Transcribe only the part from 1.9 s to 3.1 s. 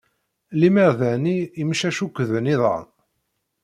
ukḍen iḍan.